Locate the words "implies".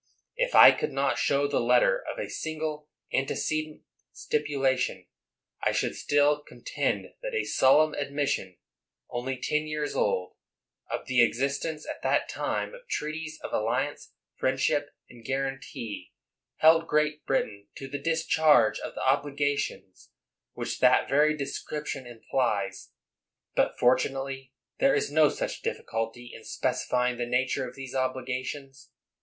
22.07-22.89